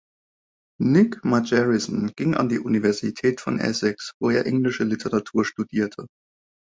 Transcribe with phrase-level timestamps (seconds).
[0.79, 6.07] Nick Margerrison ging an die Universität von Essex, wo er englische Literatur studierte.